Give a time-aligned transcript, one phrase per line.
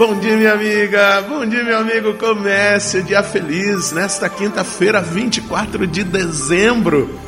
[0.00, 1.20] Bom dia, minha amiga.
[1.28, 2.14] Bom dia, meu amigo.
[2.14, 7.20] Comece o dia feliz nesta quinta-feira, 24 de dezembro.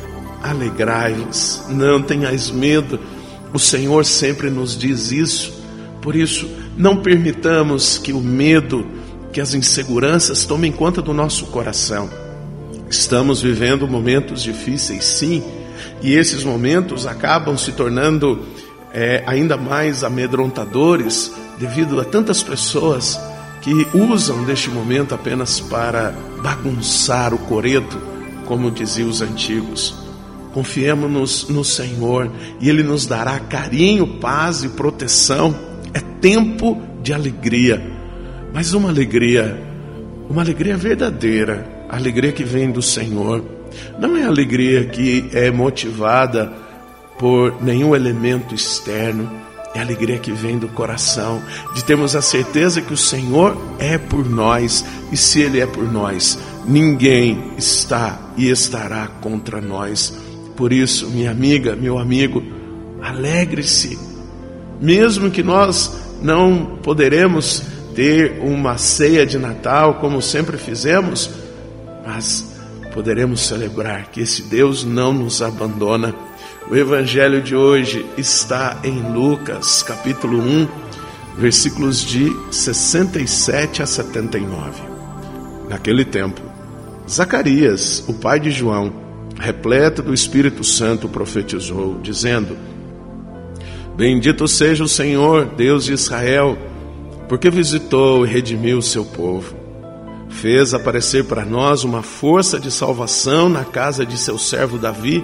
[0.42, 2.98] Alegrai-vos, não tenhais medo.
[3.52, 5.52] O Senhor sempre nos diz isso.
[6.00, 8.86] Por isso, não permitamos que o medo,
[9.34, 12.08] que as inseguranças tomem conta do nosso coração.
[12.88, 15.44] Estamos vivendo momentos difíceis, sim,
[16.00, 18.46] e esses momentos acabam se tornando
[18.94, 23.20] é, ainda mais amedrontadores devido a tantas pessoas
[23.60, 26.12] que usam deste momento apenas para
[26.42, 27.96] bagunçar o coreto,
[28.46, 29.94] como diziam os antigos.
[30.52, 32.28] Confiemos no Senhor
[32.60, 35.54] e Ele nos dará carinho, paz e proteção.
[35.94, 37.80] É tempo de alegria,
[38.52, 39.62] mas uma alegria,
[40.28, 43.44] uma alegria verdadeira, a alegria que vem do Senhor.
[44.00, 46.52] Não é alegria que é motivada
[47.20, 49.30] por nenhum elemento externo,
[49.74, 51.42] é a alegria que vem do coração,
[51.74, 55.90] de termos a certeza que o Senhor é por nós, e se Ele é por
[55.90, 60.14] nós, ninguém está e estará contra nós.
[60.56, 62.42] Por isso, minha amiga, meu amigo,
[63.00, 63.98] alegre-se,
[64.80, 67.62] mesmo que nós não poderemos
[67.94, 71.30] ter uma ceia de Natal como sempre fizemos,
[72.06, 72.52] mas
[72.92, 76.14] poderemos celebrar que esse Deus não nos abandona
[76.70, 80.68] o evangelho de hoje está em Lucas, capítulo 1,
[81.36, 84.82] versículos de 67 a 79.
[85.68, 86.40] Naquele tempo,
[87.08, 88.92] Zacarias, o pai de João,
[89.38, 92.56] repleto do Espírito Santo, profetizou, dizendo:
[93.96, 96.56] Bendito seja o Senhor, Deus de Israel,
[97.28, 99.54] porque visitou e redimiu o seu povo.
[100.28, 105.22] Fez aparecer para nós uma força de salvação na casa de seu servo Davi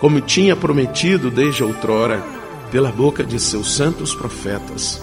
[0.00, 2.24] como tinha prometido desde outrora,
[2.70, 5.00] pela boca de seus santos profetas,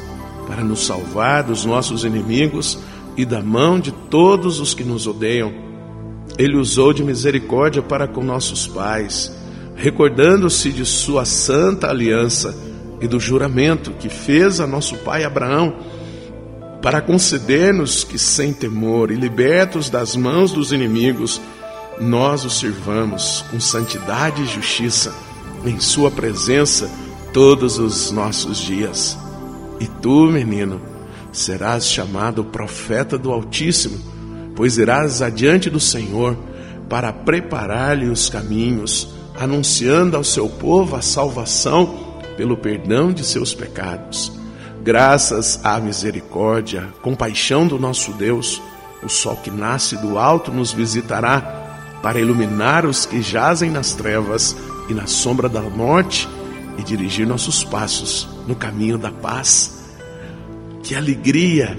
[0.48, 2.80] para nos salvar dos nossos inimigos
[3.16, 5.54] e da mão de todos os que nos odeiam.
[6.38, 9.32] Ele usou de misericórdia para com nossos pais,
[9.76, 12.55] recordando-se de sua santa aliança
[12.99, 15.76] e do juramento que fez a nosso pai Abraão,
[16.82, 21.42] para conceder-nos que, sem temor e libertos das mãos dos inimigos,
[22.00, 25.14] nós o sirvamos com santidade e justiça
[25.66, 26.90] em Sua presença
[27.34, 29.18] todos os nossos dias.
[29.80, 30.82] E tu, menino,
[31.32, 33.98] serás chamado profeta do Altíssimo,
[34.56, 36.38] pois irás adiante do Senhor
[36.90, 44.32] para preparar-lhe os caminhos, anunciando ao seu povo a salvação pelo perdão de seus pecados.
[44.84, 48.62] Graças à misericórdia, compaixão do nosso Deus,
[49.04, 51.67] o sol que nasce do alto nos visitará
[52.02, 54.56] para iluminar os que jazem nas trevas
[54.90, 56.28] e na sombra da morte
[56.78, 59.78] e dirigir nossos passos no caminho da paz.
[60.84, 61.78] Que alegria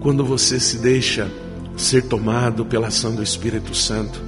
[0.00, 1.30] quando você se deixa
[1.76, 4.20] ser tomado pela ação do Espírito Santo.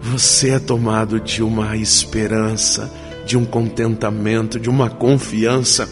[0.00, 2.92] Você é tomado de uma esperança,
[3.24, 5.88] de um contentamento, de uma confiança.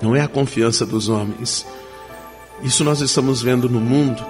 [0.00, 1.66] Não é a confiança dos homens.
[2.62, 4.24] Isso nós estamos vendo no mundo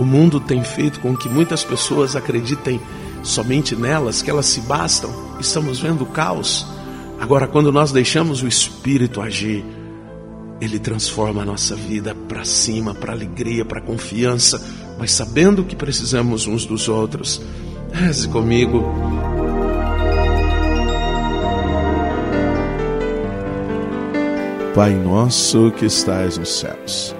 [0.00, 2.80] o mundo tem feito com que muitas pessoas acreditem
[3.22, 5.10] somente nelas, que elas se bastam.
[5.38, 6.66] Estamos vendo o caos.
[7.20, 9.62] Agora, quando nós deixamos o Espírito agir,
[10.58, 14.66] ele transforma a nossa vida para cima, para alegria, para confiança,
[14.98, 17.42] mas sabendo que precisamos uns dos outros.
[17.92, 18.82] Reze comigo.
[24.74, 27.19] Pai nosso que estais nos céus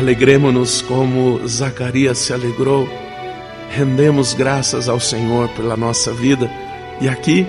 [0.00, 2.88] Alegremos-nos como Zacarias se alegrou.
[3.68, 6.50] Rendemos graças ao Senhor pela nossa vida.
[7.02, 7.46] E aqui,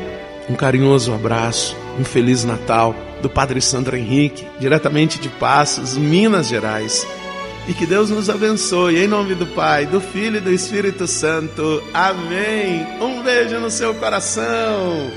[0.50, 7.07] um carinhoso abraço, um Feliz Natal do Padre Sandro Henrique, diretamente de Passos, Minas Gerais.
[7.69, 9.01] e que Deus nos abençoe.
[9.01, 11.81] Em nome do Pai, do Filho e do Espírito Santo.
[11.94, 12.86] Amém.
[13.00, 15.09] Um beijo no seu coração.